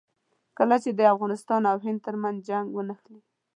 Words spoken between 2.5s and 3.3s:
ونښلي.